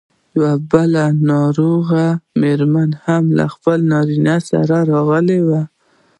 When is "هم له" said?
3.05-3.45